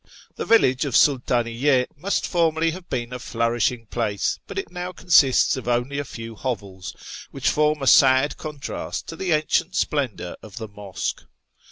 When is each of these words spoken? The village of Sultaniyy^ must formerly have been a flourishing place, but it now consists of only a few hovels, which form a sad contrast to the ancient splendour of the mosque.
The 0.35 0.45
village 0.45 0.83
of 0.85 0.95
Sultaniyy^ 0.95 1.85
must 1.95 2.25
formerly 2.25 2.71
have 2.71 2.89
been 2.89 3.13
a 3.13 3.19
flourishing 3.19 3.85
place, 3.85 4.39
but 4.47 4.57
it 4.57 4.71
now 4.71 4.91
consists 4.91 5.55
of 5.57 5.67
only 5.67 5.99
a 5.99 6.03
few 6.03 6.33
hovels, 6.33 6.95
which 7.29 7.49
form 7.49 7.83
a 7.83 7.85
sad 7.85 8.35
contrast 8.35 9.05
to 9.09 9.15
the 9.15 9.31
ancient 9.31 9.75
splendour 9.75 10.37
of 10.41 10.57
the 10.57 10.67
mosque. 10.67 11.23